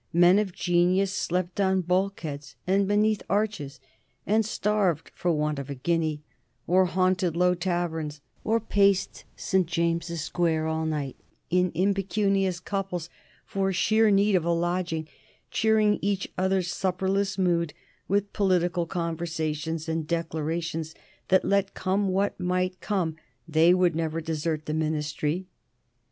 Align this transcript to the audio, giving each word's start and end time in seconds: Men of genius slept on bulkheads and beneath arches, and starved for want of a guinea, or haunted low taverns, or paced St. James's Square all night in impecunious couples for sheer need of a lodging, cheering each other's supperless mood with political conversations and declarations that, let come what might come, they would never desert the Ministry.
Men 0.13 0.39
of 0.39 0.51
genius 0.51 1.13
slept 1.13 1.59
on 1.61 1.81
bulkheads 1.81 2.55
and 2.65 2.87
beneath 2.87 3.21
arches, 3.29 3.79
and 4.25 4.43
starved 4.43 5.11
for 5.13 5.31
want 5.31 5.59
of 5.59 5.69
a 5.69 5.75
guinea, 5.75 6.23
or 6.65 6.85
haunted 6.85 7.35
low 7.35 7.53
taverns, 7.53 8.19
or 8.43 8.59
paced 8.59 9.25
St. 9.35 9.67
James's 9.67 10.19
Square 10.23 10.65
all 10.65 10.87
night 10.87 11.17
in 11.51 11.71
impecunious 11.75 12.59
couples 12.59 13.11
for 13.45 13.71
sheer 13.71 14.09
need 14.09 14.33
of 14.33 14.43
a 14.43 14.51
lodging, 14.51 15.07
cheering 15.51 15.99
each 16.01 16.27
other's 16.35 16.73
supperless 16.73 17.37
mood 17.37 17.71
with 18.07 18.33
political 18.33 18.87
conversations 18.87 19.87
and 19.87 20.07
declarations 20.07 20.95
that, 21.27 21.45
let 21.45 21.75
come 21.75 22.07
what 22.07 22.39
might 22.39 22.81
come, 22.81 23.17
they 23.47 23.71
would 23.71 23.95
never 23.95 24.19
desert 24.19 24.65
the 24.65 24.73
Ministry. 24.73 25.45